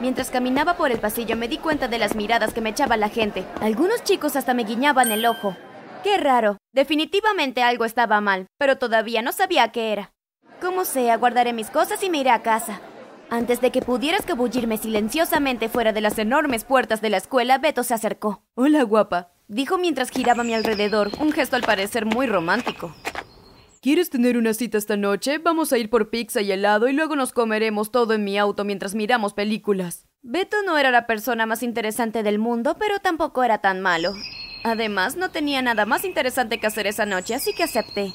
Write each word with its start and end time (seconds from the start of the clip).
Mientras 0.00 0.30
caminaba 0.30 0.76
por 0.76 0.92
el 0.92 0.98
pasillo 0.98 1.36
me 1.36 1.48
di 1.48 1.58
cuenta 1.58 1.88
de 1.88 1.98
las 1.98 2.14
miradas 2.14 2.54
que 2.54 2.60
me 2.60 2.70
echaba 2.70 2.96
la 2.96 3.08
gente. 3.08 3.44
Algunos 3.60 4.04
chicos 4.04 4.36
hasta 4.36 4.54
me 4.54 4.64
guiñaban 4.64 5.10
el 5.10 5.26
ojo. 5.26 5.56
Qué 6.04 6.16
raro. 6.18 6.56
Definitivamente 6.72 7.62
algo 7.62 7.84
estaba 7.84 8.20
mal, 8.20 8.46
pero 8.58 8.78
todavía 8.78 9.22
no 9.22 9.32
sabía 9.32 9.72
qué 9.72 9.92
era. 9.92 10.12
Como 10.60 10.84
sea, 10.84 11.16
guardaré 11.16 11.52
mis 11.52 11.70
cosas 11.70 12.02
y 12.02 12.10
me 12.10 12.18
iré 12.18 12.30
a 12.30 12.42
casa. 12.42 12.80
Antes 13.30 13.60
de 13.60 13.70
que 13.70 13.82
pudiera 13.82 14.16
escabullirme 14.16 14.78
silenciosamente 14.78 15.68
fuera 15.68 15.92
de 15.92 16.00
las 16.00 16.18
enormes 16.18 16.64
puertas 16.64 17.00
de 17.00 17.10
la 17.10 17.18
escuela, 17.18 17.58
Beto 17.58 17.82
se 17.82 17.94
acercó. 17.94 18.42
Hola, 18.54 18.84
guapa, 18.84 19.32
dijo 19.48 19.78
mientras 19.78 20.10
giraba 20.10 20.42
a 20.42 20.44
mi 20.44 20.54
alrededor, 20.54 21.10
un 21.20 21.32
gesto 21.32 21.56
al 21.56 21.62
parecer 21.62 22.06
muy 22.06 22.26
romántico. 22.26 22.94
¿Quieres 23.80 24.10
tener 24.10 24.36
una 24.36 24.54
cita 24.54 24.76
esta 24.76 24.96
noche? 24.96 25.38
Vamos 25.38 25.72
a 25.72 25.78
ir 25.78 25.88
por 25.88 26.10
pizza 26.10 26.40
y 26.40 26.50
helado 26.50 26.88
y 26.88 26.92
luego 26.92 27.14
nos 27.14 27.32
comeremos 27.32 27.92
todo 27.92 28.12
en 28.12 28.24
mi 28.24 28.36
auto 28.36 28.64
mientras 28.64 28.96
miramos 28.96 29.34
películas. 29.34 30.06
Beto 30.22 30.56
no 30.66 30.78
era 30.78 30.90
la 30.90 31.06
persona 31.06 31.46
más 31.46 31.62
interesante 31.62 32.24
del 32.24 32.40
mundo, 32.40 32.76
pero 32.76 32.98
tampoco 32.98 33.44
era 33.44 33.58
tan 33.58 33.80
malo. 33.80 34.14
Además, 34.64 35.16
no 35.16 35.30
tenía 35.30 35.62
nada 35.62 35.86
más 35.86 36.04
interesante 36.04 36.58
que 36.58 36.66
hacer 36.66 36.88
esa 36.88 37.06
noche, 37.06 37.36
así 37.36 37.54
que 37.54 37.62
acepté. 37.62 38.12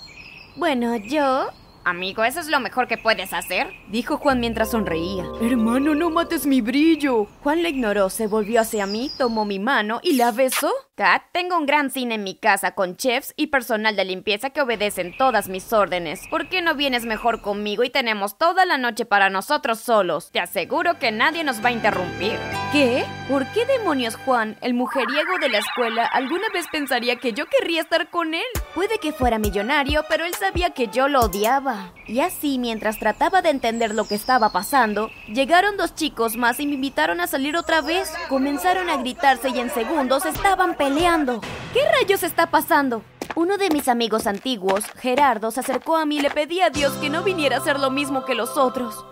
Bueno, 0.58 0.98
yo 0.98 1.50
Amigo, 1.86 2.24
¿eso 2.24 2.40
es 2.40 2.48
lo 2.48 2.62
mejor 2.62 2.88
que 2.88 2.98
puedes 2.98 3.34
hacer? 3.34 3.68
Dijo 3.90 4.18
Juan 4.18 4.40
mientras 4.40 4.72
sonreía. 4.72 5.26
Hermano, 5.42 5.96
no 5.96 6.10
mates 6.10 6.46
mi 6.46 6.62
brillo. 6.62 7.26
Juan 7.42 7.62
le 7.62 7.70
ignoró, 7.70 8.10
se 8.10 8.28
volvió 8.28 8.62
hacia 8.62 8.86
mí, 8.86 9.12
tomó 9.18 9.44
mi 9.44 9.60
mano 9.60 10.00
y 10.02 10.14
la 10.14 10.32
besó. 10.32 10.72
Kat, 10.96 11.24
tengo 11.32 11.58
un 11.58 11.66
gran 11.66 11.90
cine 11.90 12.14
en 12.14 12.24
mi 12.24 12.36
casa 12.36 12.76
con 12.76 12.98
chefs 12.98 13.34
y 13.36 13.48
personal 13.48 13.96
de 13.96 14.06
limpieza 14.06 14.52
que 14.52 14.62
obedecen 14.62 15.18
todas 15.18 15.50
mis 15.50 15.74
órdenes. 15.74 16.22
¿Por 16.30 16.50
qué 16.50 16.62
no 16.62 16.76
vienes 16.76 17.04
mejor 17.04 17.42
conmigo 17.42 17.84
y 17.84 17.90
tenemos 17.90 18.38
toda 18.38 18.64
la 18.68 18.78
noche 18.78 19.04
para 19.04 19.32
nosotros 19.32 19.80
solos? 19.80 20.30
Te 20.32 20.40
aseguro 20.40 21.00
que 21.00 21.12
nadie 21.12 21.44
nos 21.44 21.66
va 21.66 21.70
a 21.70 21.72
interrumpir. 21.72 22.38
¿Qué? 22.72 23.06
¿Por 23.28 23.48
qué 23.54 23.66
demonios 23.66 24.18
Juan, 24.18 24.56
el 24.62 24.76
mujeriego 24.76 25.40
de 25.42 25.50
la 25.50 25.60
escuela, 25.60 26.06
alguna 26.06 26.48
vez 26.54 26.68
pensaría 26.72 27.16
que 27.16 27.34
yo 27.34 27.46
querría 27.48 27.82
estar 27.82 28.12
con 28.12 28.36
él? 28.36 28.44
Puede 28.76 29.00
que 29.00 29.14
fuera 29.14 29.40
millonario, 29.40 30.06
pero 30.08 30.26
él 30.26 30.36
sabía 30.36 30.72
que 30.72 30.90
yo 30.90 31.08
lo 31.08 31.22
odiaba. 31.22 31.92
Y 32.06 32.20
así, 32.20 32.60
mientras 32.60 33.00
trataba 33.00 33.42
de 33.42 33.50
entender 33.50 33.96
lo 33.96 34.08
que 34.08 34.14
estaba 34.14 34.52
pasando, 34.52 35.10
llegaron 35.28 35.76
dos 35.76 35.96
chicos 35.96 36.36
más 36.36 36.60
y 36.60 36.68
me 36.68 36.76
invitaron 36.76 37.20
a 37.20 37.26
salir 37.26 37.58
otra 37.58 37.82
vez. 37.82 38.12
Comenzaron 38.30 38.92
a 38.92 38.98
gritarse 38.98 39.50
y 39.50 39.60
en 39.60 39.72
segundos 39.72 40.26
estaban 40.26 40.76
¿Qué 40.84 41.80
rayos 41.98 42.24
está 42.24 42.52
pasando? 42.52 43.04
Uno 43.38 43.58
de 43.58 43.70
mis 43.70 43.88
amigos 43.88 44.28
antiguos, 44.28 44.84
Gerardo, 44.98 45.50
se 45.50 45.62
acercó 45.62 45.96
a 45.96 46.06
mí 46.06 46.18
y 46.18 46.20
le 46.20 46.30
pedí 46.30 46.60
a 46.60 46.72
Dios 46.72 46.92
que 46.96 47.10
no 47.10 47.24
viniera 47.24 47.56
a 47.56 47.60
hacer 47.60 47.80
lo 47.80 47.90
mismo 47.90 48.26
que 48.26 48.36
los 48.36 48.58
otros. 48.58 49.06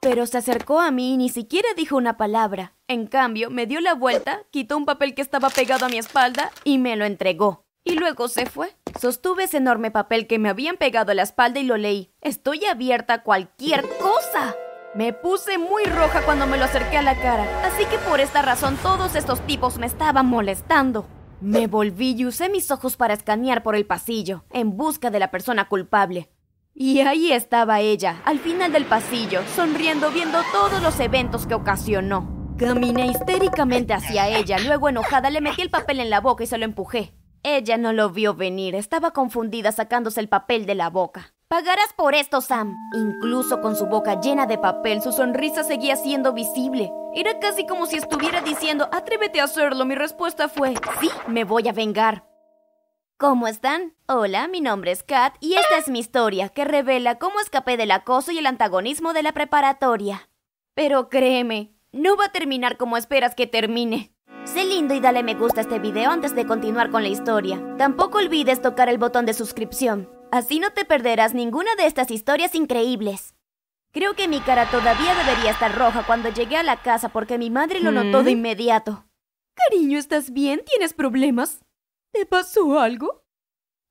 Pero 0.00 0.24
se 0.26 0.38
acercó 0.38 0.78
a 0.78 0.92
mí 0.92 1.14
y 1.14 1.16
ni 1.16 1.28
siquiera 1.28 1.68
dijo 1.76 1.96
una 1.96 2.16
palabra. 2.16 2.74
En 2.86 3.08
cambio, 3.08 3.50
me 3.50 3.66
dio 3.66 3.80
la 3.80 3.94
vuelta, 3.94 4.44
quitó 4.52 4.76
un 4.76 4.84
papel 4.84 5.16
que 5.16 5.22
estaba 5.22 5.50
pegado 5.50 5.86
a 5.86 5.88
mi 5.88 5.98
espalda 5.98 6.52
y 6.62 6.78
me 6.78 6.94
lo 6.94 7.04
entregó. 7.04 7.64
Y 7.82 7.94
luego 7.94 8.28
se 8.28 8.46
fue. 8.46 8.76
Sostuve 9.00 9.44
ese 9.44 9.56
enorme 9.56 9.90
papel 9.90 10.28
que 10.28 10.38
me 10.38 10.48
habían 10.48 10.76
pegado 10.76 11.10
a 11.10 11.16
la 11.16 11.22
espalda 11.22 11.58
y 11.58 11.64
lo 11.64 11.76
leí. 11.76 12.12
Estoy 12.20 12.66
abierta 12.66 13.14
a 13.14 13.22
cualquier 13.24 13.82
cosa. 13.98 14.54
Me 14.92 15.12
puse 15.12 15.56
muy 15.56 15.84
roja 15.84 16.22
cuando 16.24 16.48
me 16.48 16.58
lo 16.58 16.64
acerqué 16.64 16.96
a 16.96 17.02
la 17.02 17.14
cara, 17.14 17.46
así 17.64 17.84
que 17.84 17.96
por 17.98 18.18
esta 18.18 18.42
razón 18.42 18.76
todos 18.82 19.14
estos 19.14 19.40
tipos 19.46 19.78
me 19.78 19.86
estaban 19.86 20.26
molestando. 20.26 21.06
Me 21.40 21.68
volví 21.68 22.16
y 22.18 22.26
usé 22.26 22.48
mis 22.48 22.72
ojos 22.72 22.96
para 22.96 23.14
escanear 23.14 23.62
por 23.62 23.76
el 23.76 23.86
pasillo, 23.86 24.44
en 24.50 24.76
busca 24.76 25.10
de 25.10 25.20
la 25.20 25.30
persona 25.30 25.68
culpable. 25.68 26.28
Y 26.74 27.00
ahí 27.02 27.30
estaba 27.30 27.78
ella, 27.78 28.20
al 28.24 28.40
final 28.40 28.72
del 28.72 28.84
pasillo, 28.84 29.42
sonriendo 29.54 30.10
viendo 30.10 30.40
todos 30.50 30.82
los 30.82 30.98
eventos 30.98 31.46
que 31.46 31.54
ocasionó. 31.54 32.54
Caminé 32.58 33.06
histéricamente 33.06 33.94
hacia 33.94 34.28
ella, 34.28 34.58
luego 34.58 34.88
enojada 34.88 35.30
le 35.30 35.40
metí 35.40 35.62
el 35.62 35.70
papel 35.70 36.00
en 36.00 36.10
la 36.10 36.20
boca 36.20 36.42
y 36.42 36.48
se 36.48 36.58
lo 36.58 36.64
empujé. 36.64 37.14
Ella 37.44 37.76
no 37.76 37.92
lo 37.92 38.10
vio 38.10 38.34
venir, 38.34 38.74
estaba 38.74 39.12
confundida 39.12 39.70
sacándose 39.70 40.18
el 40.18 40.28
papel 40.28 40.66
de 40.66 40.74
la 40.74 40.90
boca. 40.90 41.32
Pagarás 41.50 41.92
por 41.96 42.14
esto, 42.14 42.40
Sam. 42.40 42.76
Incluso 42.94 43.60
con 43.60 43.74
su 43.74 43.86
boca 43.86 44.20
llena 44.20 44.46
de 44.46 44.56
papel, 44.56 45.02
su 45.02 45.10
sonrisa 45.10 45.64
seguía 45.64 45.96
siendo 45.96 46.32
visible. 46.32 46.92
Era 47.12 47.40
casi 47.40 47.66
como 47.66 47.86
si 47.86 47.96
estuviera 47.96 48.40
diciendo, 48.40 48.88
atrévete 48.92 49.40
a 49.40 49.44
hacerlo. 49.44 49.84
Mi 49.84 49.96
respuesta 49.96 50.48
fue, 50.48 50.74
sí, 51.00 51.10
me 51.26 51.42
voy 51.42 51.66
a 51.66 51.72
vengar. 51.72 52.24
¿Cómo 53.18 53.48
están? 53.48 53.94
Hola, 54.06 54.46
mi 54.46 54.60
nombre 54.60 54.92
es 54.92 55.02
Kat 55.02 55.34
y 55.40 55.54
esta 55.54 55.76
es 55.76 55.88
mi 55.88 55.98
historia 55.98 56.50
que 56.50 56.64
revela 56.64 57.18
cómo 57.18 57.40
escapé 57.40 57.76
del 57.76 57.90
acoso 57.90 58.30
y 58.30 58.38
el 58.38 58.46
antagonismo 58.46 59.12
de 59.12 59.24
la 59.24 59.32
preparatoria. 59.32 60.30
Pero 60.74 61.08
créeme, 61.08 61.74
no 61.90 62.16
va 62.16 62.26
a 62.26 62.32
terminar 62.32 62.76
como 62.76 62.96
esperas 62.96 63.34
que 63.34 63.48
termine. 63.48 64.14
Sé 64.44 64.64
lindo 64.64 64.94
y 64.94 65.00
dale 65.00 65.24
me 65.24 65.34
gusta 65.34 65.62
a 65.62 65.62
este 65.62 65.80
video 65.80 66.12
antes 66.12 66.32
de 66.36 66.46
continuar 66.46 66.92
con 66.92 67.02
la 67.02 67.08
historia. 67.08 67.60
Tampoco 67.76 68.18
olvides 68.18 68.62
tocar 68.62 68.88
el 68.88 68.98
botón 68.98 69.26
de 69.26 69.34
suscripción. 69.34 70.19
Así 70.32 70.60
no 70.60 70.70
te 70.72 70.84
perderás 70.84 71.34
ninguna 71.34 71.74
de 71.76 71.86
estas 71.86 72.10
historias 72.10 72.54
increíbles. 72.54 73.34
Creo 73.92 74.14
que 74.14 74.28
mi 74.28 74.40
cara 74.40 74.70
todavía 74.70 75.14
debería 75.16 75.50
estar 75.50 75.76
roja 75.76 76.04
cuando 76.06 76.28
llegué 76.28 76.56
a 76.56 76.62
la 76.62 76.80
casa 76.80 77.08
porque 77.08 77.38
mi 77.38 77.50
madre 77.50 77.80
lo 77.80 77.90
notó 77.90 78.22
de 78.22 78.30
¿Mm? 78.30 78.38
inmediato. 78.38 79.04
Cariño, 79.54 79.98
¿estás 79.98 80.30
bien? 80.32 80.62
¿Tienes 80.64 80.94
problemas? 80.94 81.64
¿Te 82.12 82.24
pasó 82.26 82.78
algo? 82.78 83.24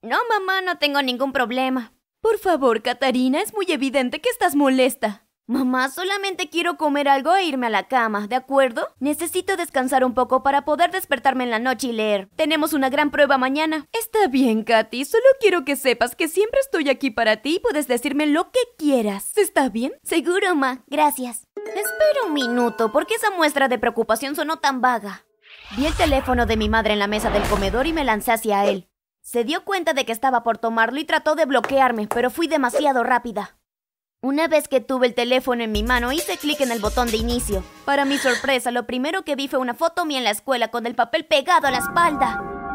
No, 0.01 0.17
mamá, 0.29 0.61
no 0.61 0.77
tengo 0.77 1.01
ningún 1.01 1.33
problema. 1.33 1.93
Por 2.21 2.37
favor, 2.37 2.81
Catarina, 2.81 3.41
es 3.41 3.53
muy 3.53 3.65
evidente 3.69 4.21
que 4.21 4.29
estás 4.29 4.55
molesta. 4.55 5.27
Mamá, 5.49 5.89
solamente 5.89 6.47
quiero 6.47 6.77
comer 6.77 7.09
algo 7.09 7.35
e 7.35 7.43
irme 7.43 7.65
a 7.65 7.71
la 7.71 7.87
cama, 7.87 8.27
¿de 8.27 8.35
acuerdo? 8.35 8.87
Necesito 8.99 9.57
descansar 9.57 10.05
un 10.05 10.13
poco 10.13 10.43
para 10.43 10.63
poder 10.63 10.91
despertarme 10.91 11.43
en 11.43 11.49
la 11.49 11.57
noche 11.57 11.87
y 11.87 11.91
leer. 11.91 12.29
Tenemos 12.35 12.73
una 12.73 12.91
gran 12.91 13.09
prueba 13.09 13.39
mañana. 13.39 13.87
Está 13.91 14.27
bien, 14.27 14.63
Katy. 14.63 15.05
Solo 15.05 15.23
quiero 15.39 15.65
que 15.65 15.75
sepas 15.75 16.15
que 16.15 16.27
siempre 16.27 16.59
estoy 16.59 16.87
aquí 16.87 17.09
para 17.09 17.37
ti 17.37 17.55
y 17.55 17.59
puedes 17.61 17.87
decirme 17.87 18.27
lo 18.27 18.51
que 18.51 18.59
quieras. 18.77 19.35
¿Está 19.39 19.69
bien? 19.69 19.93
Seguro, 20.03 20.53
ma. 20.53 20.83
Gracias. 20.85 21.47
Espera 21.55 22.27
un 22.27 22.33
minuto, 22.33 22.91
¿por 22.91 23.07
qué 23.07 23.15
esa 23.15 23.31
muestra 23.31 23.67
de 23.67 23.79
preocupación 23.79 24.35
sonó 24.35 24.57
tan 24.57 24.81
vaga? 24.81 25.25
Vi 25.75 25.87
el 25.87 25.95
teléfono 25.95 26.45
de 26.45 26.57
mi 26.57 26.69
madre 26.69 26.93
en 26.93 26.99
la 26.99 27.07
mesa 27.07 27.31
del 27.31 27.41
comedor 27.49 27.87
y 27.87 27.93
me 27.93 28.05
lancé 28.05 28.33
hacia 28.33 28.65
él. 28.65 28.87
Se 29.21 29.43
dio 29.43 29.65
cuenta 29.65 29.93
de 29.93 30.05
que 30.05 30.11
estaba 30.11 30.43
por 30.43 30.59
tomarlo 30.59 30.99
y 30.99 31.05
trató 31.05 31.33
de 31.33 31.45
bloquearme, 31.45 32.07
pero 32.07 32.29
fui 32.29 32.47
demasiado 32.47 33.03
rápida. 33.03 33.58
Una 34.21 34.49
vez 34.49 34.67
que 34.67 34.81
tuve 34.81 35.07
el 35.07 35.13
teléfono 35.13 35.63
en 35.63 35.71
mi 35.71 35.81
mano, 35.81 36.11
hice 36.11 36.35
clic 36.35 36.59
en 36.59 36.73
el 36.73 36.81
botón 36.81 37.09
de 37.09 37.15
inicio. 37.15 37.63
Para 37.85 38.03
mi 38.03 38.17
sorpresa, 38.17 38.69
lo 38.69 38.85
primero 38.85 39.23
que 39.23 39.37
vi 39.37 39.47
fue 39.47 39.59
una 39.59 39.75
foto 39.75 40.05
mía 40.05 40.17
en 40.17 40.25
la 40.25 40.31
escuela 40.31 40.67
con 40.67 40.85
el 40.85 40.93
papel 40.93 41.23
pegado 41.23 41.67
a 41.67 41.71
la 41.71 41.77
espalda. 41.77 42.68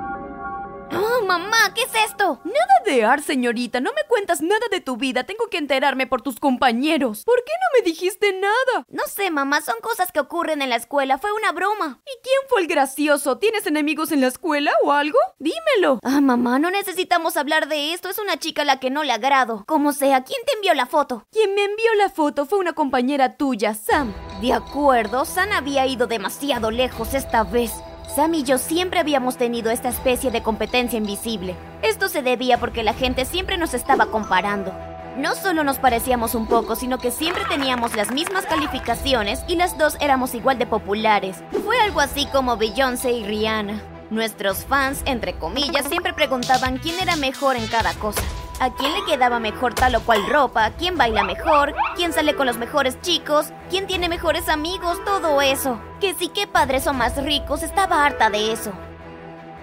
¡Oh, 0.93 1.25
mamá! 1.25 1.73
¿Qué 1.75 1.83
es 1.83 1.95
esto? 2.11 2.41
Nada 2.45 2.75
de 2.85 3.05
ar, 3.05 3.23
señorita. 3.23 3.81
No 3.81 3.91
me 3.95 4.03
cuentas 4.09 4.43
nada 4.43 4.67
de 4.71 4.81
tu 4.81 4.97
vida. 4.97 5.25
Tengo 5.25 5.49
que 5.49 5.59
enterarme 5.59 6.07
por 6.07 6.23
tus 6.23 6.39
compañeros. 6.39 7.25
¿Por 7.25 7.43
qué 7.45 7.53
no 7.53 7.79
me 7.79 7.85
dijiste 7.85 8.33
nada? 8.33 8.85
No 8.89 9.03
sé, 9.07 9.31
mamá. 9.31 9.61
Son 9.61 9.77
cosas 9.81 10.13
que 10.13 10.21
ocurren 10.21 10.63
en 10.63 10.71
la 10.71 10.77
escuela. 10.77 11.19
Fue 11.19 11.33
una 11.33 11.53
broma. 11.53 12.01
¿Y 12.05 12.23
quién 12.23 12.49
fue 12.49 12.61
el 12.61 12.67
gracioso? 12.67 13.39
¿Tienes 13.39 13.67
enemigos 13.67 14.13
en 14.13 14.21
la 14.21 14.29
escuela 14.29 14.73
o 14.83 14.93
algo? 14.93 15.19
Dímelo. 15.39 15.99
Ah, 16.03 16.21
mamá, 16.21 16.59
no 16.59 16.71
necesitamos 16.71 17.37
hablar 17.37 17.69
de 17.69 17.93
esto. 17.93 18.09
Es 18.09 18.19
una 18.19 18.39
chica 18.39 18.63
a 18.63 18.67
la 18.67 18.81
que 18.81 18.91
no 18.91 19.03
le 19.03 19.13
agrado. 19.13 19.65
Como 19.67 19.93
sea, 19.93 20.25
¿quién 20.25 20.41
te 20.47 20.55
envió 20.55 20.75
la 20.75 20.87
foto? 20.87 21.27
Quien 21.33 21.55
me 21.55 21.65
envió 21.65 21.95
la 21.95 22.11
foto 22.11 22.47
fue 22.47 22.59
una 22.59 22.75
compañera 22.75 23.37
tuya, 23.37 23.75
Sam. 23.75 24.13
De 24.41 24.53
acuerdo, 24.53 25.25
Sam 25.25 25.53
había 25.53 25.87
ido 25.87 26.07
demasiado 26.07 26.71
lejos 26.71 27.15
esta 27.15 27.45
vez. 27.45 27.73
Sam 28.07 28.35
y 28.35 28.43
yo 28.43 28.59
siempre 28.59 29.01
habíamos 29.01 29.37
tenido 29.37 29.71
esta 29.71 29.89
especie 29.89 30.31
de 30.31 30.43
competencia 30.43 30.99
invisible. 30.99 31.57
Esto 31.83 32.09
se 32.09 32.23
debía 32.23 32.59
porque 32.59 32.83
la 32.83 32.95
gente 32.95 33.25
siempre 33.25 33.59
nos 33.59 33.75
estaba 33.75 34.07
comparando. 34.07 34.73
No 35.17 35.35
solo 35.35 35.65
nos 35.65 35.79
parecíamos 35.79 36.35
un 36.35 36.47
poco, 36.47 36.77
sino 36.77 36.99
que 36.99 37.11
siempre 37.11 37.45
teníamos 37.49 37.97
las 37.97 38.13
mismas 38.13 38.47
calificaciones 38.47 39.41
y 39.49 39.57
las 39.57 39.79
dos 39.79 39.97
éramos 40.01 40.35
igual 40.35 40.59
de 40.59 40.67
populares. 40.67 41.37
Fue 41.65 41.81
algo 41.81 42.01
así 42.01 42.27
como 42.27 42.57
Beyoncé 42.57 43.13
y 43.13 43.25
Rihanna. 43.25 43.83
Nuestros 44.11 44.65
fans, 44.65 45.03
entre 45.07 45.35
comillas, 45.35 45.87
siempre 45.89 46.13
preguntaban 46.13 46.79
quién 46.79 47.01
era 47.01 47.17
mejor 47.17 47.57
en 47.57 47.67
cada 47.69 47.95
cosa 47.95 48.23
a 48.65 48.75
quién 48.75 48.93
le 48.95 49.05
quedaba 49.05 49.39
mejor 49.39 49.75
tal 49.75 49.95
o 49.95 50.01
cual 50.01 50.27
ropa, 50.29 50.71
quién 50.79 50.97
baila 50.97 51.23
mejor, 51.23 51.75
quién 51.97 52.13
sale 52.13 52.35
con 52.35 52.47
los 52.47 52.57
mejores 52.57 53.01
chicos, 53.03 53.53
quién 53.71 53.87
tiene 53.87 54.09
mejores 54.09 54.49
amigos, 54.49 55.05
todo 55.05 55.41
eso. 55.43 55.79
Que 56.01 56.15
sí 56.15 56.29
que 56.29 56.47
padres 56.47 56.87
o 56.87 56.93
más 56.93 57.23
ricos, 57.23 57.63
estaba 57.63 58.05
harta 58.05 58.31
de 58.31 58.53
eso. 58.53 58.73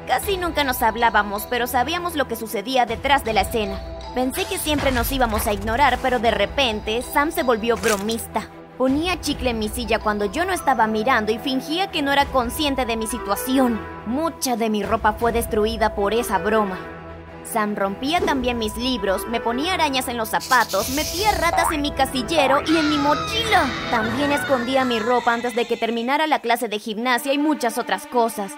Casi 0.07 0.37
nunca 0.37 0.63
nos 0.63 0.81
hablábamos, 0.81 1.47
pero 1.49 1.67
sabíamos 1.67 2.15
lo 2.15 2.27
que 2.27 2.35
sucedía 2.35 2.85
detrás 2.85 3.23
de 3.23 3.33
la 3.33 3.41
escena. 3.41 3.79
Pensé 4.13 4.45
que 4.45 4.57
siempre 4.57 4.91
nos 4.91 5.11
íbamos 5.11 5.47
a 5.47 5.53
ignorar, 5.53 5.97
pero 6.01 6.19
de 6.19 6.31
repente 6.31 7.01
Sam 7.01 7.31
se 7.31 7.43
volvió 7.43 7.77
bromista. 7.77 8.49
Ponía 8.77 9.21
chicle 9.21 9.51
en 9.51 9.59
mi 9.59 9.69
silla 9.69 9.99
cuando 9.99 10.25
yo 10.25 10.43
no 10.43 10.53
estaba 10.53 10.87
mirando 10.87 11.31
y 11.31 11.37
fingía 11.37 11.91
que 11.91 12.01
no 12.01 12.11
era 12.11 12.25
consciente 12.25 12.85
de 12.85 12.97
mi 12.97 13.07
situación. 13.07 13.79
Mucha 14.05 14.55
de 14.55 14.69
mi 14.69 14.83
ropa 14.83 15.13
fue 15.13 15.31
destruida 15.31 15.95
por 15.95 16.13
esa 16.13 16.39
broma. 16.39 17.00
Sam 17.43 17.75
rompía 17.75 18.21
también 18.21 18.57
mis 18.57 18.77
libros, 18.77 19.27
me 19.27 19.41
ponía 19.41 19.73
arañas 19.73 20.07
en 20.07 20.17
los 20.17 20.29
zapatos, 20.29 20.89
metía 20.91 21.31
ratas 21.31 21.71
en 21.71 21.81
mi 21.81 21.91
casillero 21.91 22.61
y 22.65 22.77
en 22.77 22.89
mi 22.89 22.97
mochila. 22.97 23.67
También 23.89 24.31
escondía 24.31 24.85
mi 24.85 24.99
ropa 24.99 25.33
antes 25.33 25.55
de 25.55 25.65
que 25.65 25.77
terminara 25.77 26.27
la 26.27 26.39
clase 26.39 26.67
de 26.67 26.79
gimnasia 26.79 27.33
y 27.33 27.37
muchas 27.37 27.77
otras 27.77 28.07
cosas. 28.07 28.53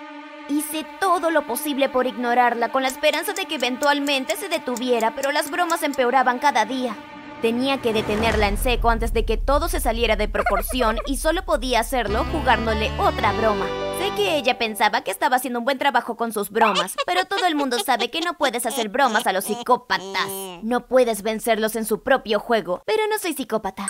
Hice 0.50 0.86
todo 1.00 1.32
lo 1.32 1.48
posible 1.48 1.90
por 1.90 2.06
ignorarla 2.06 2.70
con 2.70 2.84
la 2.84 2.90
esperanza 2.90 3.34
de 3.34 3.46
que 3.46 3.56
eventualmente 3.56 4.36
se 4.36 4.50
detuviera, 4.50 5.16
pero 5.16 5.32
las 5.32 5.50
bromas 5.50 5.84
empeoraban 5.84 6.40
cada 6.40 6.66
día. 6.66 6.96
Tenía 7.42 7.82
que 7.82 7.94
detenerla 7.94 8.48
en 8.48 8.58
seco 8.58 8.90
antes 8.90 9.14
de 9.14 9.26
que 9.26 9.38
todo 9.38 9.68
se 9.68 9.80
saliera 9.80 10.16
de 10.16 10.28
proporción 10.28 10.98
y 11.08 11.18
solo 11.18 11.44
podía 11.46 11.80
hacerlo 11.80 12.26
jugándole 12.32 12.92
otra 13.00 13.32
broma. 13.34 13.66
Sé 14.04 14.12
que 14.16 14.36
ella 14.36 14.58
pensaba 14.58 15.00
que 15.00 15.12
estaba 15.12 15.38
haciendo 15.38 15.60
un 15.60 15.66
buen 15.66 15.78
trabajo 15.78 16.18
con 16.18 16.34
sus 16.34 16.50
bromas, 16.50 16.98
pero 17.06 17.24
todo 17.24 17.46
el 17.46 17.56
mundo 17.56 17.80
sabe 17.80 18.12
que 18.12 18.20
no 18.20 18.34
puedes 18.34 18.66
hacer 18.66 18.90
bromas 18.90 19.26
a 19.26 19.32
los 19.32 19.46
psicópatas. 19.46 20.28
No 20.62 20.88
puedes 20.88 21.22
vencerlos 21.22 21.78
en 21.78 21.86
su 21.86 22.04
propio 22.04 22.42
juego, 22.42 22.84
pero 22.86 23.02
no 23.10 23.18
soy 23.18 23.34
psicópata. 23.34 23.88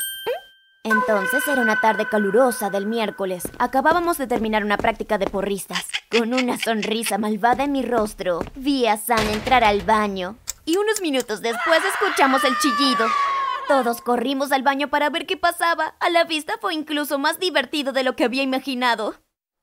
Entonces 0.83 1.47
era 1.47 1.63
una 1.63 1.81
tarde 1.81 2.07
calurosa 2.07 2.69
del 2.69 2.85
miércoles. 2.85 3.49
Acabábamos 3.57 4.19
de 4.19 4.27
terminar 4.27 4.63
una 4.63 4.77
práctica 4.77 5.17
de 5.17 5.25
porristas. 5.25 5.87
Con 6.11 6.31
una 6.35 6.59
sonrisa 6.59 7.17
malvada 7.17 7.63
en 7.63 7.71
mi 7.71 7.81
rostro, 7.81 8.41
vi 8.53 8.85
a 8.85 8.97
San 8.97 9.27
entrar 9.29 9.63
al 9.63 9.81
baño. 9.81 10.37
Y 10.63 10.77
unos 10.77 11.01
minutos 11.01 11.41
después 11.41 11.81
escuchamos 11.91 12.43
el 12.43 12.55
chillido. 12.59 13.07
Todos 13.67 14.01
corrimos 14.01 14.51
al 14.51 14.61
baño 14.61 14.89
para 14.89 15.09
ver 15.09 15.25
qué 15.25 15.37
pasaba. 15.37 15.95
A 15.99 16.11
la 16.11 16.23
vista 16.23 16.53
fue 16.61 16.75
incluso 16.75 17.17
más 17.17 17.39
divertido 17.39 17.93
de 17.93 18.03
lo 18.03 18.15
que 18.15 18.25
había 18.25 18.43
imaginado. 18.43 19.15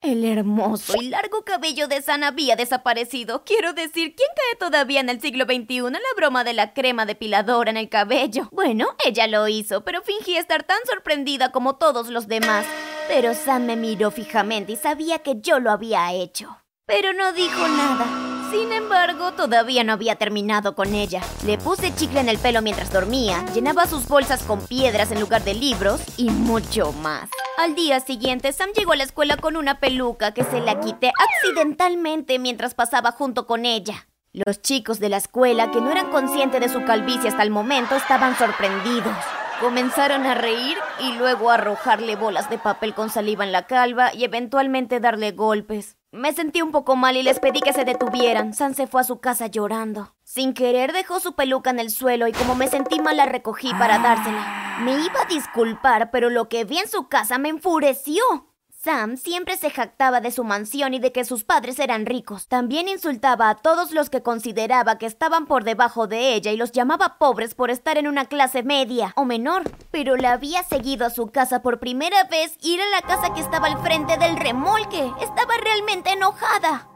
El 0.02 0.24
hermoso 0.24 0.94
y 0.98 1.10
largo 1.10 1.44
cabello 1.44 1.86
de 1.86 2.00
San 2.00 2.24
había 2.24 2.56
desaparecido. 2.56 3.44
Quiero 3.44 3.74
decir, 3.74 4.14
¿quién 4.16 4.28
cae 4.34 4.58
todavía 4.58 5.00
en 5.00 5.10
el 5.10 5.20
siglo 5.20 5.44
XXI 5.44 5.82
la 5.90 5.98
broma 6.16 6.42
de 6.42 6.54
la 6.54 6.72
crema 6.72 7.04
depiladora 7.04 7.70
en 7.70 7.76
el 7.76 7.90
cabello? 7.90 8.48
Bueno, 8.50 8.96
ella 9.04 9.26
lo 9.26 9.46
hizo, 9.46 9.84
pero 9.84 10.00
fingí 10.00 10.38
estar 10.38 10.62
tan 10.62 10.78
sorprendida 10.86 11.52
como 11.52 11.76
todos 11.76 12.08
los 12.08 12.28
demás. 12.28 12.64
Pero 13.08 13.34
Sam 13.34 13.66
me 13.66 13.76
miró 13.76 14.10
fijamente 14.10 14.72
y 14.72 14.76
sabía 14.76 15.18
que 15.18 15.34
yo 15.38 15.60
lo 15.60 15.70
había 15.70 16.14
hecho. 16.14 16.56
Pero 16.86 17.12
no 17.12 17.34
dijo 17.34 17.68
nada. 17.68 18.29
Sin 18.50 18.72
embargo, 18.72 19.32
todavía 19.32 19.84
no 19.84 19.92
había 19.92 20.16
terminado 20.16 20.74
con 20.74 20.92
ella. 20.92 21.22
Le 21.46 21.56
puse 21.56 21.94
chicle 21.94 22.18
en 22.18 22.28
el 22.28 22.38
pelo 22.38 22.62
mientras 22.62 22.92
dormía, 22.92 23.44
llenaba 23.54 23.86
sus 23.86 24.08
bolsas 24.08 24.42
con 24.42 24.60
piedras 24.66 25.12
en 25.12 25.20
lugar 25.20 25.44
de 25.44 25.54
libros 25.54 26.00
y 26.16 26.30
mucho 26.30 26.92
más. 26.94 27.30
Al 27.58 27.76
día 27.76 28.00
siguiente, 28.00 28.52
Sam 28.52 28.70
llegó 28.74 28.92
a 28.92 28.96
la 28.96 29.04
escuela 29.04 29.36
con 29.36 29.56
una 29.56 29.78
peluca 29.78 30.34
que 30.34 30.42
se 30.42 30.60
la 30.60 30.80
quité 30.80 31.12
accidentalmente 31.16 32.40
mientras 32.40 32.74
pasaba 32.74 33.12
junto 33.12 33.46
con 33.46 33.64
ella. 33.64 34.08
Los 34.32 34.60
chicos 34.62 34.98
de 34.98 35.10
la 35.10 35.18
escuela, 35.18 35.70
que 35.70 35.80
no 35.80 35.92
eran 35.92 36.10
conscientes 36.10 36.60
de 36.60 36.68
su 36.68 36.84
calvicie 36.84 37.28
hasta 37.28 37.44
el 37.44 37.50
momento, 37.50 37.94
estaban 37.94 38.36
sorprendidos. 38.36 39.14
Comenzaron 39.60 40.26
a 40.26 40.34
reír 40.34 40.76
y 40.98 41.12
luego 41.12 41.50
a 41.50 41.54
arrojarle 41.54 42.16
bolas 42.16 42.50
de 42.50 42.58
papel 42.58 42.94
con 42.94 43.10
saliva 43.10 43.44
en 43.44 43.52
la 43.52 43.66
calva 43.66 44.12
y 44.12 44.24
eventualmente 44.24 44.98
darle 44.98 45.32
golpes. 45.32 45.99
Me 46.12 46.32
sentí 46.32 46.60
un 46.60 46.72
poco 46.72 46.96
mal 46.96 47.16
y 47.16 47.22
les 47.22 47.38
pedí 47.38 47.60
que 47.60 47.72
se 47.72 47.84
detuvieran. 47.84 48.52
San 48.52 48.74
se 48.74 48.88
fue 48.88 49.00
a 49.00 49.04
su 49.04 49.20
casa 49.20 49.46
llorando. 49.46 50.16
Sin 50.24 50.54
querer 50.54 50.92
dejó 50.92 51.20
su 51.20 51.34
peluca 51.34 51.70
en 51.70 51.78
el 51.78 51.90
suelo 51.90 52.26
y 52.26 52.32
como 52.32 52.56
me 52.56 52.66
sentí 52.66 52.98
mal 52.98 53.16
la 53.16 53.26
recogí 53.26 53.70
para 53.74 54.00
dársela. 54.00 54.78
Me 54.80 54.92
iba 54.94 55.22
a 55.22 55.26
disculpar, 55.26 56.10
pero 56.10 56.28
lo 56.28 56.48
que 56.48 56.64
vi 56.64 56.78
en 56.78 56.88
su 56.88 57.06
casa 57.06 57.38
me 57.38 57.48
enfureció. 57.48 58.49
Sam 58.82 59.18
siempre 59.18 59.58
se 59.58 59.68
jactaba 59.68 60.22
de 60.22 60.30
su 60.30 60.42
mansión 60.42 60.94
y 60.94 61.00
de 61.00 61.12
que 61.12 61.26
sus 61.26 61.44
padres 61.44 61.78
eran 61.78 62.06
ricos. 62.06 62.48
También 62.48 62.88
insultaba 62.88 63.50
a 63.50 63.56
todos 63.56 63.92
los 63.92 64.08
que 64.08 64.22
consideraba 64.22 64.96
que 64.96 65.04
estaban 65.04 65.44
por 65.44 65.64
debajo 65.64 66.06
de 66.06 66.32
ella 66.34 66.50
y 66.50 66.56
los 66.56 66.72
llamaba 66.72 67.18
pobres 67.18 67.54
por 67.54 67.70
estar 67.70 67.98
en 67.98 68.08
una 68.08 68.24
clase 68.24 68.62
media 68.62 69.12
o 69.16 69.26
menor. 69.26 69.70
Pero 69.90 70.16
la 70.16 70.32
había 70.32 70.62
seguido 70.62 71.04
a 71.04 71.10
su 71.10 71.26
casa 71.26 71.60
por 71.60 71.78
primera 71.78 72.24
vez 72.24 72.56
y 72.62 72.76
era 72.76 72.84
la 72.86 73.02
casa 73.02 73.34
que 73.34 73.42
estaba 73.42 73.66
al 73.66 73.82
frente 73.82 74.16
del 74.16 74.38
remolque. 74.38 75.12
Estaba 75.20 75.58
realmente 75.62 76.12
enojada. 76.12 76.88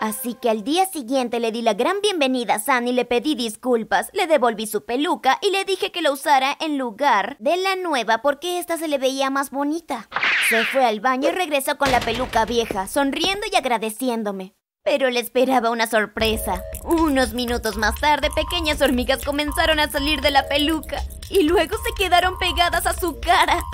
Así 0.00 0.34
que 0.34 0.50
al 0.50 0.62
día 0.62 0.84
siguiente 0.86 1.40
le 1.40 1.52
di 1.52 1.62
la 1.62 1.74
gran 1.74 2.00
bienvenida 2.02 2.54
a 2.54 2.58
San 2.58 2.86
y 2.86 2.92
le 2.92 3.06
pedí 3.06 3.34
disculpas, 3.34 4.10
le 4.12 4.26
devolví 4.26 4.66
su 4.66 4.84
peluca 4.84 5.38
y 5.40 5.50
le 5.50 5.64
dije 5.64 5.90
que 5.90 6.02
la 6.02 6.12
usara 6.12 6.56
en 6.60 6.76
lugar 6.76 7.36
de 7.38 7.56
la 7.56 7.76
nueva 7.76 8.18
porque 8.18 8.58
esta 8.58 8.76
se 8.76 8.88
le 8.88 8.98
veía 8.98 9.30
más 9.30 9.50
bonita. 9.50 10.08
Se 10.50 10.64
fue 10.64 10.84
al 10.84 11.00
baño 11.00 11.30
y 11.30 11.32
regresó 11.32 11.78
con 11.78 11.90
la 11.90 12.00
peluca 12.00 12.44
vieja, 12.44 12.86
sonriendo 12.86 13.46
y 13.50 13.56
agradeciéndome. 13.56 14.54
Pero 14.84 15.10
le 15.10 15.18
esperaba 15.18 15.70
una 15.70 15.86
sorpresa. 15.86 16.62
Unos 16.84 17.32
minutos 17.32 17.76
más 17.76 17.98
tarde, 17.98 18.28
pequeñas 18.34 18.80
hormigas 18.80 19.24
comenzaron 19.24 19.80
a 19.80 19.90
salir 19.90 20.20
de 20.20 20.30
la 20.30 20.46
peluca 20.46 21.02
y 21.30 21.42
luego 21.42 21.76
se 21.78 21.94
quedaron 22.00 22.38
pegadas 22.38 22.86
a 22.86 22.92
su 22.92 23.18
cara. 23.18 23.64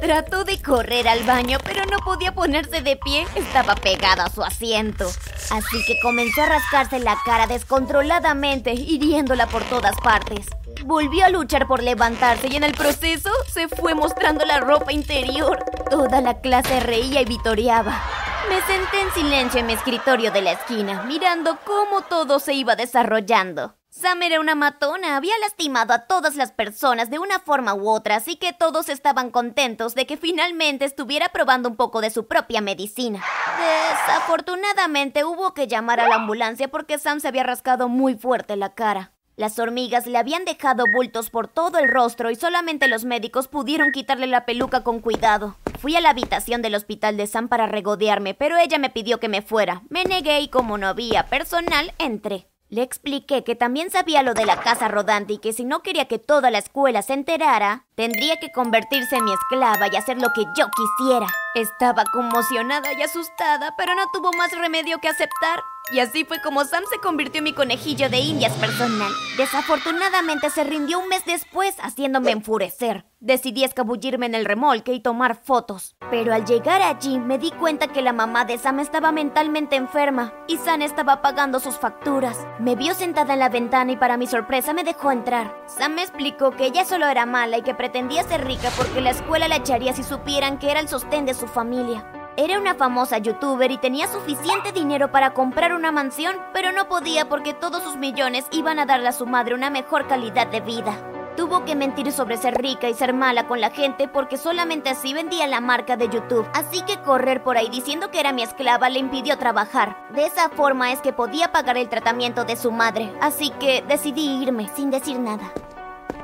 Trató 0.00 0.44
de 0.44 0.62
correr 0.62 1.06
al 1.08 1.24
baño, 1.24 1.58
pero 1.62 1.84
no 1.84 1.98
podía 1.98 2.32
ponerse 2.32 2.80
de 2.80 2.96
pie. 2.96 3.26
Estaba 3.34 3.74
pegada 3.74 4.24
a 4.24 4.30
su 4.30 4.42
asiento. 4.42 5.10
Así 5.50 5.84
que 5.84 5.98
comenzó 6.00 6.42
a 6.42 6.46
rascarse 6.46 7.00
la 7.00 7.16
cara 7.24 7.46
descontroladamente, 7.46 8.72
hiriéndola 8.72 9.46
por 9.46 9.64
todas 9.64 9.96
partes. 10.00 10.46
Volvió 10.84 11.26
a 11.26 11.28
luchar 11.28 11.66
por 11.66 11.82
levantarse 11.82 12.48
y 12.48 12.56
en 12.56 12.64
el 12.64 12.72
proceso 12.72 13.30
se 13.52 13.68
fue 13.68 13.94
mostrando 13.94 14.44
la 14.44 14.60
ropa 14.60 14.92
interior. 14.92 15.58
Toda 15.90 16.20
la 16.20 16.40
clase 16.40 16.80
reía 16.80 17.20
y 17.20 17.24
vitoreaba. 17.24 18.00
Me 18.48 18.60
senté 18.62 19.00
en 19.00 19.12
silencio 19.12 19.60
en 19.60 19.66
mi 19.66 19.72
escritorio 19.74 20.30
de 20.30 20.42
la 20.42 20.52
esquina, 20.52 21.02
mirando 21.02 21.58
cómo 21.64 22.02
todo 22.02 22.38
se 22.38 22.54
iba 22.54 22.76
desarrollando. 22.76 23.79
Sam 24.00 24.22
era 24.22 24.40
una 24.40 24.54
matona, 24.54 25.16
había 25.16 25.38
lastimado 25.42 25.92
a 25.92 26.06
todas 26.06 26.34
las 26.34 26.52
personas 26.52 27.10
de 27.10 27.18
una 27.18 27.38
forma 27.38 27.74
u 27.74 27.90
otra, 27.90 28.16
así 28.16 28.36
que 28.36 28.54
todos 28.54 28.88
estaban 28.88 29.30
contentos 29.30 29.94
de 29.94 30.06
que 30.06 30.16
finalmente 30.16 30.86
estuviera 30.86 31.28
probando 31.28 31.68
un 31.68 31.76
poco 31.76 32.00
de 32.00 32.08
su 32.08 32.26
propia 32.26 32.62
medicina. 32.62 33.22
Desafortunadamente 33.58 35.24
hubo 35.24 35.52
que 35.52 35.66
llamar 35.66 36.00
a 36.00 36.08
la 36.08 36.14
ambulancia 36.14 36.68
porque 36.68 36.98
Sam 36.98 37.20
se 37.20 37.28
había 37.28 37.42
rascado 37.42 37.90
muy 37.90 38.14
fuerte 38.14 38.56
la 38.56 38.74
cara. 38.74 39.12
Las 39.36 39.58
hormigas 39.58 40.06
le 40.06 40.16
habían 40.16 40.46
dejado 40.46 40.84
bultos 40.90 41.28
por 41.28 41.48
todo 41.48 41.78
el 41.78 41.90
rostro 41.90 42.30
y 42.30 42.36
solamente 42.36 42.88
los 42.88 43.04
médicos 43.04 43.48
pudieron 43.48 43.92
quitarle 43.92 44.26
la 44.26 44.46
peluca 44.46 44.82
con 44.82 45.00
cuidado. 45.00 45.56
Fui 45.78 45.94
a 45.94 46.00
la 46.00 46.10
habitación 46.10 46.62
del 46.62 46.74
hospital 46.74 47.18
de 47.18 47.26
Sam 47.26 47.48
para 47.48 47.66
regodearme, 47.66 48.32
pero 48.32 48.56
ella 48.56 48.78
me 48.78 48.88
pidió 48.88 49.20
que 49.20 49.28
me 49.28 49.42
fuera. 49.42 49.82
Me 49.90 50.04
negué 50.04 50.40
y 50.40 50.48
como 50.48 50.78
no 50.78 50.88
había 50.88 51.26
personal, 51.26 51.92
entré. 51.98 52.46
Le 52.70 52.82
expliqué 52.82 53.42
que 53.42 53.56
también 53.56 53.90
sabía 53.90 54.22
lo 54.22 54.32
de 54.32 54.46
la 54.46 54.60
casa 54.60 54.86
rodante 54.86 55.32
y 55.32 55.38
que 55.38 55.52
si 55.52 55.64
no 55.64 55.82
quería 55.82 56.06
que 56.06 56.20
toda 56.20 56.52
la 56.52 56.58
escuela 56.58 57.02
se 57.02 57.14
enterara, 57.14 57.86
tendría 57.96 58.36
que 58.38 58.52
convertirse 58.52 59.16
en 59.16 59.24
mi 59.24 59.32
esclava 59.32 59.88
y 59.92 59.96
hacer 59.96 60.18
lo 60.18 60.28
que 60.32 60.44
yo 60.56 60.68
quisiera. 60.70 61.26
Estaba 61.56 62.04
conmocionada 62.12 62.92
y 62.92 63.02
asustada, 63.02 63.74
pero 63.76 63.96
no 63.96 64.04
tuvo 64.12 64.30
más 64.34 64.52
remedio 64.52 64.98
que 64.98 65.08
aceptar. 65.08 65.60
Y 65.92 65.98
así 65.98 66.24
fue 66.24 66.40
como 66.40 66.64
Sam 66.64 66.84
se 66.88 67.00
convirtió 67.00 67.38
en 67.38 67.44
mi 67.44 67.52
conejillo 67.52 68.08
de 68.08 68.18
indias 68.18 68.52
personal. 68.54 69.12
Desafortunadamente 69.36 70.48
se 70.50 70.62
rindió 70.62 71.00
un 71.00 71.08
mes 71.08 71.24
después, 71.24 71.74
haciéndome 71.80 72.30
enfurecer. 72.30 73.04
Decidí 73.18 73.64
escabullirme 73.64 74.26
en 74.26 74.36
el 74.36 74.44
remolque 74.44 74.92
y 74.92 75.00
tomar 75.00 75.36
fotos. 75.42 75.96
Pero 76.10 76.32
al 76.32 76.44
llegar 76.44 76.80
allí 76.80 77.18
me 77.18 77.38
di 77.38 77.50
cuenta 77.50 77.88
que 77.88 78.02
la 78.02 78.12
mamá 78.12 78.44
de 78.44 78.56
Sam 78.56 78.78
estaba 78.78 79.10
mentalmente 79.10 79.74
enferma 79.74 80.32
y 80.46 80.58
Sam 80.58 80.82
estaba 80.82 81.22
pagando 81.22 81.58
sus 81.58 81.76
facturas. 81.76 82.38
Me 82.60 82.76
vio 82.76 82.94
sentada 82.94 83.34
en 83.34 83.40
la 83.40 83.48
ventana 83.48 83.90
y 83.92 83.96
para 83.96 84.16
mi 84.16 84.28
sorpresa 84.28 84.72
me 84.72 84.84
dejó 84.84 85.10
entrar. 85.10 85.60
Sam 85.66 85.94
me 85.94 86.02
explicó 86.02 86.52
que 86.52 86.66
ella 86.66 86.84
solo 86.84 87.08
era 87.08 87.26
mala 87.26 87.58
y 87.58 87.62
que 87.62 87.74
pretendía 87.74 88.22
ser 88.22 88.46
rica 88.46 88.70
porque 88.76 89.00
la 89.00 89.10
escuela 89.10 89.48
la 89.48 89.56
echaría 89.56 89.92
si 89.92 90.04
supieran 90.04 90.58
que 90.58 90.70
era 90.70 90.78
el 90.78 90.88
sostén 90.88 91.26
de 91.26 91.34
su 91.34 91.48
familia. 91.48 92.19
Era 92.40 92.58
una 92.58 92.74
famosa 92.74 93.18
youtuber 93.18 93.70
y 93.70 93.76
tenía 93.76 94.08
suficiente 94.08 94.72
dinero 94.72 95.12
para 95.12 95.34
comprar 95.34 95.74
una 95.74 95.92
mansión, 95.92 96.34
pero 96.54 96.72
no 96.72 96.88
podía 96.88 97.28
porque 97.28 97.52
todos 97.52 97.82
sus 97.82 97.98
millones 97.98 98.46
iban 98.50 98.78
a 98.78 98.86
darle 98.86 99.08
a 99.08 99.12
su 99.12 99.26
madre 99.26 99.54
una 99.54 99.68
mejor 99.68 100.08
calidad 100.08 100.46
de 100.46 100.62
vida. 100.62 100.96
Tuvo 101.36 101.66
que 101.66 101.76
mentir 101.76 102.10
sobre 102.12 102.38
ser 102.38 102.54
rica 102.54 102.88
y 102.88 102.94
ser 102.94 103.12
mala 103.12 103.46
con 103.46 103.60
la 103.60 103.68
gente 103.68 104.08
porque 104.08 104.38
solamente 104.38 104.88
así 104.88 105.12
vendía 105.12 105.46
la 105.48 105.60
marca 105.60 105.98
de 105.98 106.08
YouTube. 106.08 106.48
Así 106.54 106.80
que 106.86 106.98
correr 107.02 107.42
por 107.42 107.58
ahí 107.58 107.68
diciendo 107.68 108.10
que 108.10 108.20
era 108.20 108.32
mi 108.32 108.42
esclava 108.42 108.88
le 108.88 109.00
impidió 109.00 109.36
trabajar. 109.36 109.98
De 110.14 110.24
esa 110.24 110.48
forma 110.48 110.92
es 110.92 111.02
que 111.02 111.12
podía 111.12 111.52
pagar 111.52 111.76
el 111.76 111.90
tratamiento 111.90 112.46
de 112.46 112.56
su 112.56 112.72
madre. 112.72 113.12
Así 113.20 113.50
que 113.60 113.84
decidí 113.86 114.42
irme 114.42 114.70
sin 114.74 114.90
decir 114.90 115.18
nada. 115.18 115.52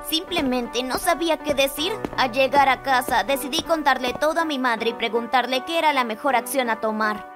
Simplemente 0.08 0.82
no 0.84 0.98
sabía 0.98 1.38
qué 1.38 1.54
decir. 1.54 1.92
Al 2.16 2.32
llegar 2.32 2.68
a 2.68 2.82
casa 2.82 3.24
decidí 3.24 3.62
contarle 3.62 4.12
todo 4.14 4.40
a 4.40 4.44
mi 4.44 4.58
madre 4.58 4.90
y 4.90 4.94
preguntarle 4.94 5.64
qué 5.66 5.78
era 5.78 5.92
la 5.92 6.04
mejor 6.04 6.36
acción 6.36 6.70
a 6.70 6.80
tomar. 6.80 7.34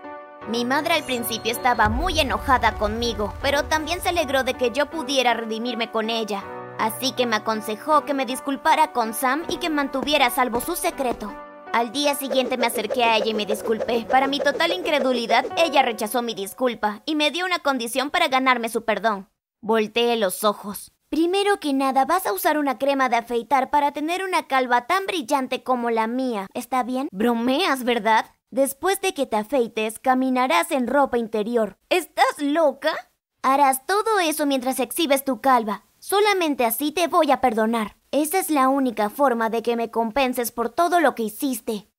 Mi 0.49 0.65
madre 0.65 0.95
al 0.95 1.05
principio 1.05 1.53
estaba 1.53 1.89
muy 1.89 2.19
enojada 2.21 2.75
conmigo, 2.75 3.35
pero 3.43 3.65
también 3.65 4.01
se 4.01 4.11
alegró 4.11 4.45
de 4.45 4.55
que 4.55 4.71
yo 4.71 4.87
pudiera 4.87 5.35
redimirme 5.35 5.91
con 5.91 6.11
ella. 6.11 6.45
Así 6.79 7.13
que 7.13 7.27
me 7.27 7.37
aconsejó 7.37 8.05
que 8.05 8.15
me 8.15 8.25
disculpara 8.25 8.93
con 8.93 9.15
Sam 9.15 9.43
y 9.49 9.59
que 9.59 9.69
mantuviera 9.69 10.27
a 10.27 10.31
salvo 10.31 10.61
su 10.61 10.77
secreto. 10.77 11.33
Al 11.73 11.93
día 11.93 12.15
siguiente 12.15 12.57
me 12.57 12.67
acerqué 12.67 13.05
a 13.05 13.17
ella 13.17 13.27
y 13.27 13.35
me 13.35 13.47
disculpé. 13.47 14.07
Para 14.11 14.29
mi 14.29 14.41
total 14.41 14.73
incredulidad, 14.73 15.45
ella 15.57 15.83
rechazó 15.83 16.23
mi 16.23 16.35
disculpa 16.35 17.03
y 17.05 17.17
me 17.17 17.31
dio 17.31 17.45
una 17.45 17.59
condición 17.59 18.11
para 18.11 18.29
ganarme 18.29 18.69
su 18.69 18.85
perdón. 18.85 19.29
Volteé 19.61 20.17
los 20.17 20.43
ojos. 20.43 20.93
Primero 21.11 21.59
que 21.59 21.73
nada, 21.73 22.05
vas 22.05 22.25
a 22.25 22.33
usar 22.33 22.57
una 22.57 22.79
crema 22.79 23.09
de 23.09 23.17
afeitar 23.17 23.71
para 23.71 23.91
tener 23.91 24.23
una 24.23 24.47
calva 24.47 24.87
tan 24.87 25.07
brillante 25.07 25.65
como 25.65 25.91
la 25.91 26.07
mía. 26.07 26.47
¿Está 26.55 26.85
bien? 26.85 27.09
Bromeas, 27.11 27.83
¿verdad? 27.83 28.27
Después 28.51 29.01
de 29.01 29.13
que 29.13 29.27
te 29.27 29.37
afeites, 29.37 29.99
caminarás 29.99 30.71
en 30.71 30.87
ropa 30.87 31.19
interior. 31.19 31.79
¿Estás 31.89 32.39
loca? 32.39 32.93
Harás 33.43 33.87
todo 33.87 34.21
eso 34.21 34.47
mientras 34.47 34.79
exhibes 34.79 35.25
tu 35.25 35.41
calva. 35.41 35.85
Solamente 35.99 36.65
así 36.65 36.93
te 36.93 37.09
voy 37.09 37.33
a 37.33 37.41
perdonar. 37.41 37.97
Esa 38.13 38.39
es 38.39 38.49
la 38.49 38.69
única 38.69 39.11
forma 39.11 39.51
de 39.51 39.63
que 39.63 39.75
me 39.75 39.91
compenses 39.91 40.53
por 40.53 40.71
todo 40.71 41.01
lo 41.01 41.17
que 41.17 41.25
hiciste. 41.25 41.91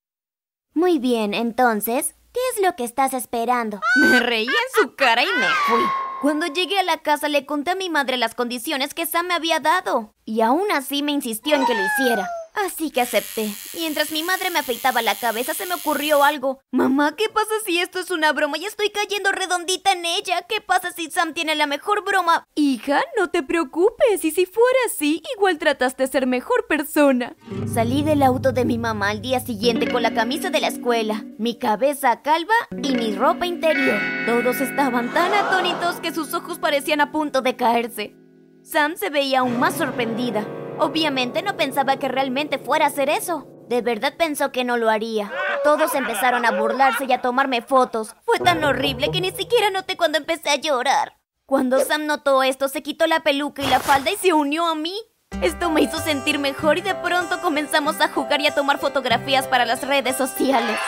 Muy 0.74 1.00
bien, 1.00 1.34
entonces, 1.34 2.16
¿qué 2.32 2.40
es 2.56 2.62
lo 2.66 2.78
que 2.78 2.86
estás 2.86 3.14
esperando? 3.14 3.82
Me 3.98 4.22
reí 4.22 4.48
en 4.48 4.82
su 4.82 4.96
cara 4.96 5.22
y 5.22 5.28
me 5.38 5.48
fui. 5.68 5.84
Cuando 6.22 6.46
llegué 6.46 6.78
a 6.78 6.84
la 6.84 7.00
casa 7.00 7.30
le 7.30 7.48
conté 7.48 7.72
a 7.72 7.76
mi 7.76 7.90
madre 7.90 8.16
las 8.16 8.36
condiciones 8.36 8.94
que 8.94 9.08
Sam 9.08 9.26
me 9.26 9.34
había 9.34 9.60
dado. 9.60 10.14
Y 10.24 10.42
aún 10.42 10.72
así 10.72 11.02
me 11.02 11.12
insistió 11.12 11.56
en 11.56 11.66
que 11.66 11.74
lo 11.74 11.82
hiciera. 11.84 12.30
Así 12.54 12.92
que 12.92 13.02
acepté. 13.02 13.50
Mientras 13.76 14.12
mi 14.12 14.24
madre 14.24 14.50
me 14.50 14.60
afeitaba 14.60 15.02
la 15.02 15.16
cabeza 15.16 15.54
se 15.54 15.66
me 15.66 15.76
ocurrió 15.76 16.24
algo. 16.24 16.60
Mamá, 16.72 17.16
¿qué 17.16 17.30
pasa 17.30 17.52
si 17.66 17.80
esto 17.80 18.00
es 18.00 18.12
una 18.12 18.34
broma 18.34 18.58
y 18.58 18.66
estoy 18.66 18.90
cayendo 18.90 19.32
redondita 19.32 19.94
en 19.94 20.06
ella? 20.06 20.42
¿Qué 20.48 20.62
pasa 20.62 20.92
si 20.92 21.10
Sam 21.10 21.34
tiene 21.34 21.56
la 21.56 21.68
mejor 21.68 22.04
broma? 22.04 22.46
Hija, 22.56 23.02
no 23.18 23.30
te 23.30 23.44
preocupes. 23.44 24.24
Y 24.24 24.32
si 24.32 24.46
fuera 24.46 24.80
así, 24.88 25.24
igual 25.36 25.58
trataste 25.58 26.04
de 26.04 26.12
ser 26.12 26.28
mejor 26.28 26.68
persona. 26.68 27.36
Salí 27.74 28.04
del 28.04 28.24
auto 28.24 28.52
de 28.52 28.66
mi 28.66 28.78
mamá 28.78 29.10
al 29.10 29.22
día 29.22 29.40
siguiente 29.40 29.90
con 29.90 30.04
la 30.04 30.14
camisa 30.14 30.50
de 30.50 30.62
la 30.62 30.68
escuela, 30.68 31.24
mi 31.38 31.58
cabeza 31.58 32.22
calva 32.22 32.54
y 32.82 32.96
mi 32.96 33.16
ropa 33.16 33.46
interior. 33.46 34.00
Todos 34.26 34.62
estaban 34.62 35.14
tan 35.14 35.34
atónitos 35.34 36.00
que 36.00 36.14
sus 36.14 36.34
ojos 36.34 36.60
parecían 36.60 37.02
a 37.02 37.12
punto 37.12 37.42
de 37.42 37.56
caerse. 37.56 38.16
Sam 38.64 38.96
se 38.96 39.10
veía 39.10 39.40
aún 39.40 39.60
más 39.60 39.76
sorprendida. 39.76 40.46
Obviamente 40.82 41.44
no 41.44 41.56
pensaba 41.58 41.98
que 41.98 42.08
realmente 42.08 42.58
fuera 42.58 42.86
a 42.86 42.88
hacer 42.88 43.08
eso. 43.08 43.46
De 43.70 43.84
verdad 43.84 44.16
pensó 44.18 44.52
que 44.52 44.64
no 44.64 44.78
lo 44.78 44.90
haría. 44.90 45.32
Todos 45.64 45.94
empezaron 45.94 46.44
a 46.44 46.60
burlarse 46.60 47.06
y 47.06 47.14
a 47.14 47.22
tomarme 47.22 47.62
fotos. 47.62 48.16
Fue 48.26 48.40
tan 48.40 48.64
horrible 48.64 49.12
que 49.12 49.22
ni 49.22 49.30
siquiera 49.30 49.70
noté 49.70 49.96
cuando 49.96 50.18
empecé 50.18 50.50
a 50.50 50.56
llorar. 50.56 51.20
Cuando 51.46 51.80
Sam 51.80 52.08
notó 52.08 52.42
esto, 52.42 52.68
se 52.68 52.82
quitó 52.82 53.06
la 53.06 53.20
peluca 53.20 53.62
y 53.62 53.68
la 53.68 53.80
falda 53.80 54.10
y 54.10 54.16
se 54.16 54.34
unió 54.34 54.66
a 54.66 54.74
mí. 54.74 55.00
Esto 55.44 55.70
me 55.70 55.82
hizo 55.82 56.00
sentir 56.00 56.40
mejor 56.40 56.80
y 56.80 56.82
de 56.82 56.96
pronto 56.96 57.40
comenzamos 57.42 58.02
a 58.02 58.08
jugar 58.08 58.42
y 58.42 58.48
a 58.48 58.56
tomar 58.56 58.80
fotografías 58.80 59.48
para 59.48 59.66
las 59.68 59.88
redes 59.88 60.18
sociales. 60.18 60.80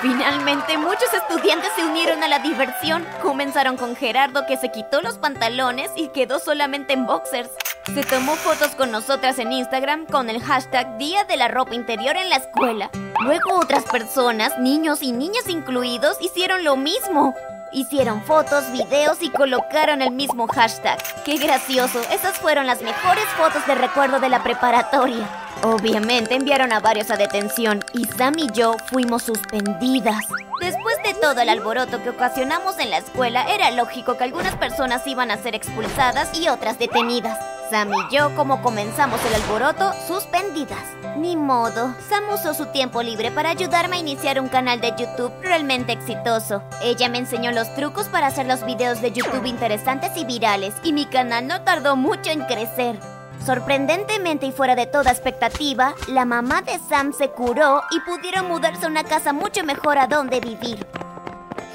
Finalmente, 0.00 0.78
muchos 0.78 1.12
estudiantes 1.12 1.72
se 1.74 1.84
unieron 1.84 2.22
a 2.22 2.28
la 2.28 2.38
diversión. 2.38 3.04
Comenzaron 3.20 3.76
con 3.76 3.96
Gerardo 3.96 4.46
que 4.46 4.56
se 4.56 4.70
quitó 4.70 5.02
los 5.02 5.18
pantalones 5.18 5.90
y 5.96 6.08
quedó 6.08 6.38
solamente 6.38 6.92
en 6.92 7.04
boxers. 7.04 7.50
Se 7.92 8.04
tomó 8.04 8.36
fotos 8.36 8.76
con 8.76 8.92
nosotras 8.92 9.40
en 9.40 9.50
Instagram 9.50 10.06
con 10.06 10.30
el 10.30 10.40
hashtag 10.40 10.98
Día 10.98 11.24
de 11.24 11.36
la 11.36 11.48
Ropa 11.48 11.74
Interior 11.74 12.16
en 12.16 12.28
la 12.28 12.36
escuela. 12.36 12.90
Luego 13.24 13.58
otras 13.58 13.84
personas, 13.84 14.56
niños 14.60 15.02
y 15.02 15.10
niñas 15.10 15.48
incluidos, 15.48 16.16
hicieron 16.20 16.62
lo 16.62 16.76
mismo. 16.76 17.34
Hicieron 17.70 18.22
fotos, 18.22 18.72
videos 18.72 19.18
y 19.20 19.28
colocaron 19.30 20.00
el 20.00 20.10
mismo 20.10 20.46
hashtag. 20.46 20.98
¡Qué 21.24 21.36
gracioso! 21.36 22.00
Esas 22.10 22.38
fueron 22.38 22.66
las 22.66 22.80
mejores 22.80 23.24
fotos 23.36 23.66
de 23.66 23.74
recuerdo 23.74 24.20
de 24.20 24.30
la 24.30 24.42
preparatoria. 24.42 25.28
Obviamente 25.62 26.34
enviaron 26.34 26.72
a 26.72 26.80
varios 26.80 27.10
a 27.10 27.16
detención 27.16 27.84
y 27.92 28.06
Sam 28.06 28.34
y 28.38 28.50
yo 28.52 28.76
fuimos 28.86 29.24
suspendidas. 29.24 30.24
Después 30.60 30.96
de 31.04 31.14
todo 31.20 31.40
el 31.40 31.48
alboroto 31.50 32.02
que 32.02 32.10
ocasionamos 32.10 32.78
en 32.78 32.90
la 32.90 32.98
escuela, 32.98 33.44
era 33.52 33.70
lógico 33.70 34.16
que 34.16 34.24
algunas 34.24 34.56
personas 34.56 35.06
iban 35.06 35.30
a 35.30 35.36
ser 35.36 35.54
expulsadas 35.54 36.36
y 36.38 36.48
otras 36.48 36.78
detenidas. 36.78 37.38
Sam 37.70 37.92
y 37.92 38.14
yo, 38.14 38.34
como 38.34 38.62
comenzamos 38.62 39.20
el 39.26 39.34
alboroto, 39.34 39.92
suspendidas. 40.06 40.82
Ni 41.18 41.36
modo, 41.36 41.94
Sam 42.08 42.24
usó 42.32 42.54
su 42.54 42.66
tiempo 42.66 43.02
libre 43.02 43.30
para 43.30 43.50
ayudarme 43.50 43.96
a 43.96 43.98
iniciar 43.98 44.40
un 44.40 44.48
canal 44.48 44.80
de 44.80 44.94
YouTube 44.96 45.32
realmente 45.42 45.92
exitoso. 45.92 46.62
Ella 46.82 47.08
me 47.10 47.18
enseñó 47.18 47.52
los 47.52 47.74
trucos 47.74 48.06
para 48.06 48.28
hacer 48.28 48.46
los 48.46 48.64
videos 48.64 49.02
de 49.02 49.12
YouTube 49.12 49.44
interesantes 49.44 50.16
y 50.16 50.24
virales, 50.24 50.74
y 50.82 50.92
mi 50.92 51.04
canal 51.06 51.46
no 51.46 51.62
tardó 51.62 51.94
mucho 51.96 52.30
en 52.30 52.40
crecer. 52.42 52.96
Sorprendentemente 53.44 54.46
y 54.46 54.52
fuera 54.52 54.74
de 54.74 54.86
toda 54.86 55.10
expectativa, 55.10 55.94
la 56.06 56.24
mamá 56.24 56.62
de 56.62 56.78
Sam 56.88 57.12
se 57.12 57.28
curó 57.28 57.82
y 57.90 58.00
pudieron 58.00 58.48
mudarse 58.48 58.86
a 58.86 58.88
una 58.88 59.04
casa 59.04 59.32
mucho 59.32 59.62
mejor 59.64 59.98
a 59.98 60.06
donde 60.06 60.40
vivir. 60.40 60.86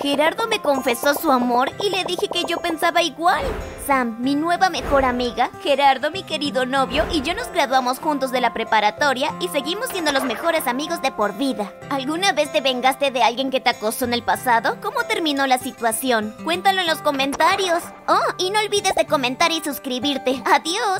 Gerardo 0.04 0.50
me 0.50 0.60
confesó 0.60 1.14
su 1.14 1.32
amor 1.32 1.72
y 1.80 1.90
le 1.90 2.04
dije 2.04 2.28
que 2.28 2.44
yo 2.44 2.58
pensaba 2.58 3.02
igual. 3.02 3.42
Sam, 3.88 4.18
mi 4.20 4.36
nueva 4.36 4.70
mejor 4.70 5.06
amiga, 5.06 5.50
Gerardo, 5.62 6.12
mi 6.12 6.24
querido 6.24 6.66
novio, 6.66 7.06
y 7.10 7.22
yo 7.22 7.34
nos 7.34 7.50
graduamos 7.54 8.00
juntos 8.00 8.30
de 8.30 8.42
la 8.42 8.54
preparatoria 8.54 9.34
y 9.40 9.48
seguimos 9.48 9.88
siendo 9.92 10.12
los 10.12 10.26
mejores 10.26 10.68
amigos 10.68 11.02
de 11.02 11.14
por 11.14 11.38
vida. 11.38 11.72
¿Alguna 11.90 12.34
vez 12.34 12.52
te 12.52 12.60
vengaste 12.60 13.12
de 13.12 13.24
alguien 13.24 13.50
que 13.50 13.62
te 13.62 13.70
acosó 13.70 14.04
en 14.04 14.14
el 14.14 14.24
pasado? 14.24 14.76
¿Cómo 14.82 15.06
terminó 15.06 15.48
la 15.48 15.58
situación? 15.58 16.36
Cuéntalo 16.44 16.82
en 16.82 16.88
los 16.88 17.02
comentarios. 17.02 17.82
Oh, 18.06 18.34
y 18.38 18.50
no 18.50 18.60
olvides 18.60 18.96
de 18.96 19.08
comentar 19.08 19.54
y 19.54 19.64
suscribirte. 19.64 20.44
Adiós. 20.46 21.00